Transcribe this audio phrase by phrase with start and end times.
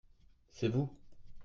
[0.51, 0.89] c'est vous.